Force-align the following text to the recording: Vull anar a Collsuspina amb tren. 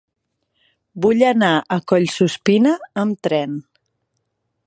Vull 1.05 1.21
anar 1.31 1.51
a 1.75 1.77
Collsuspina 1.91 2.73
amb 3.05 3.21
tren. 3.29 3.57